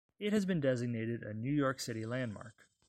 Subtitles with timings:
[0.17, 2.67] It has been designated a New York City landmark.